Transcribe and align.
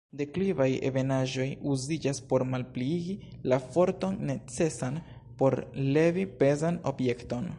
Deklivaj 0.19 0.65
ebenaĵoj 0.87 1.45
uziĝas 1.73 2.21
por 2.31 2.45
malpliigi 2.53 3.13
la 3.53 3.59
forton 3.75 4.17
necesan 4.31 4.99
por 5.43 5.59
levi 5.99 6.25
pezan 6.43 6.85
objekton. 6.93 7.49